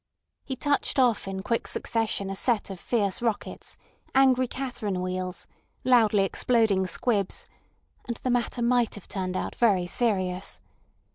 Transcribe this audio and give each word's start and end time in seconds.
He 0.43 0.55
touched 0.55 0.97
off 0.97 1.27
in 1.27 1.43
quick 1.43 1.67
succession 1.67 2.31
a 2.31 2.35
set 2.35 2.71
of 2.71 2.79
fierce 2.79 3.21
rockets, 3.21 3.77
angry 4.15 4.47
catherine 4.47 4.99
wheels, 4.99 5.45
loudly 5.83 6.23
exploding 6.23 6.87
squibs—and 6.87 8.17
the 8.23 8.31
matter 8.31 8.63
might 8.63 8.95
have 8.95 9.07
turned 9.07 9.37
out 9.37 9.53
very 9.53 9.85
serious. 9.85 10.59